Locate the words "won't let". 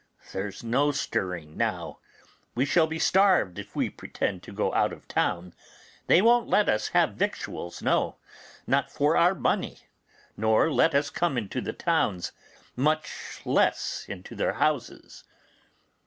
6.23-6.67